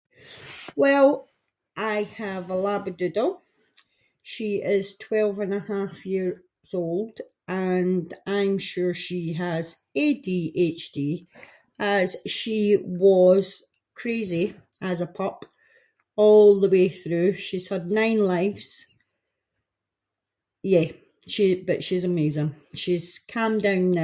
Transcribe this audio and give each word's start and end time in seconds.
Well, 0.75 1.27
I 1.75 2.03
have 2.03 2.49
a 2.51 2.55
labradoodle, 2.55 3.39
she 4.21 4.57
is 4.63 4.95
twelve-and-a-half-years-old 4.97 7.19
and 7.47 8.13
I’m 8.25 8.57
sure 8.59 8.93
she 8.95 9.33
has 9.33 9.77
ADHD, 9.95 11.25
as 11.79 12.15
she 12.25 12.77
was 12.83 13.61
crazy 13.93 14.55
as 14.81 15.01
a 15.01 15.05
pup, 15.07 15.45
all 16.15 16.59
the 16.59 16.69
way 16.75 16.89
through, 17.01 17.33
she’s 17.45 17.69
had 17.73 17.91
nine 18.01 18.21
lives. 18.35 18.67
Yeah 20.73 20.89
she- 21.33 21.63
but 21.67 21.79
she’s 21.85 22.05
amazing, 22.11 22.49
she’s 22.81 23.07
calmed 23.33 23.61
down 23.67 23.85
now. 23.91 23.99